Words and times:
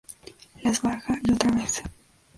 Las 0.63 0.81
baja 0.81 1.19
y 1.23 1.31
otra 1.31 1.51
vez. 1.51 1.83